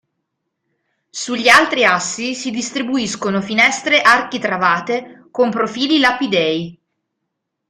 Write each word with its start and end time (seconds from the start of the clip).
Sugli 1.11 1.47
altri 1.47 1.83
assi 1.85 2.33
si 2.33 2.49
distribuiscono 2.49 3.39
finestre 3.39 4.01
architravate 4.01 5.27
con 5.29 5.51
profili 5.51 5.99
lapidei. 5.99 6.81